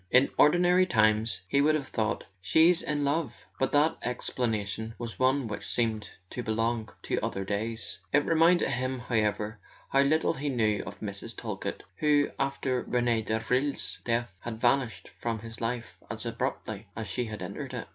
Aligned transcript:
In 0.09 0.31
ordinary 0.35 0.87
times 0.87 1.41
he 1.47 1.61
would 1.61 1.75
have 1.75 1.89
thought: 1.89 2.23
"She's 2.41 2.81
in 2.81 3.03
love" 3.03 3.45
but 3.59 3.71
that 3.73 3.97
explanation 4.01 4.95
was 4.97 5.19
one 5.19 5.45
which 5.45 5.63
seemed 5.67 6.09
to 6.31 6.41
belong 6.41 6.91
to 7.03 7.19
other 7.23 7.45
days. 7.45 7.99
It 8.11 8.25
reminded 8.25 8.69
him, 8.69 8.97
however, 8.97 9.59
how 9.89 10.01
little 10.01 10.33
he 10.33 10.49
knew 10.49 10.81
of 10.87 11.01
Mrs. 11.01 11.35
Talkett, 11.35 11.83
who, 11.97 12.31
after 12.39 12.81
Rene 12.81 13.21
Davril's 13.21 13.99
death, 14.03 14.33
had 14.41 14.59
vanished 14.59 15.07
from 15.19 15.37
his 15.37 15.61
life 15.61 15.99
as 16.09 16.25
abruptly 16.25 16.87
as 16.95 17.07
she 17.07 17.25
had 17.25 17.43
entered 17.43 17.75
it. 17.75 17.87